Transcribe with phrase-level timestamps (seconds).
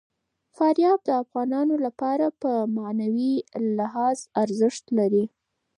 [0.55, 3.35] فاریاب د افغانانو لپاره په معنوي
[3.77, 5.25] لحاظ ارزښت لري.